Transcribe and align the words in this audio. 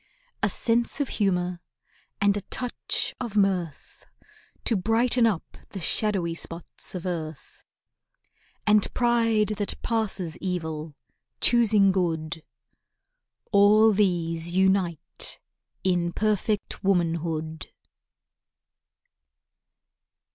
A 0.41 0.49
sense 0.49 0.99
of 0.99 1.09
humour, 1.09 1.59
and 2.19 2.35
a 2.35 2.41
touch 2.41 3.13
of 3.21 3.37
mirth, 3.37 4.07
To 4.65 4.75
brighten 4.75 5.27
up 5.27 5.59
the 5.69 5.79
shadowy 5.79 6.33
spots 6.33 6.95
of 6.95 7.05
earth; 7.05 7.63
And 8.65 8.91
pride 8.95 9.49
that 9.57 9.79
passes 9.83 10.39
evil—choosing 10.39 11.91
good. 11.91 12.41
All 13.51 13.93
these 13.93 14.53
unite 14.53 15.39
in 15.83 16.13
perfect 16.13 16.83
womanhood. 16.83 17.67